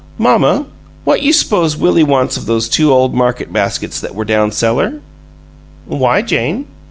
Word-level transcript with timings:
"Mamma, 0.17 0.65
what 1.03 1.21
you 1.21 1.31
s'pose 1.31 1.77
Willie 1.77 2.01
wants 2.03 2.35
of 2.35 2.47
those 2.47 2.67
two 2.67 2.91
ole 2.91 3.09
market 3.09 3.53
baskets 3.53 3.99
that 4.01 4.15
were 4.15 4.25
down 4.25 4.51
cellar?" 4.51 4.99
"Why, 5.85 6.23
Jane?" 6.23 6.65